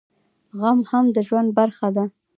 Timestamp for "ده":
1.95-2.05